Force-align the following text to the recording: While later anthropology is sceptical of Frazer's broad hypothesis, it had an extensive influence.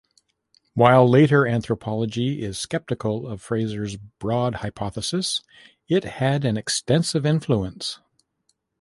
While 0.73 1.07
later 1.07 1.45
anthropology 1.45 2.41
is 2.41 2.57
sceptical 2.67 3.27
of 3.27 3.39
Frazer's 3.39 3.97
broad 3.97 4.55
hypothesis, 4.55 5.43
it 5.87 6.05
had 6.05 6.43
an 6.43 6.57
extensive 6.57 7.23
influence. 7.23 7.99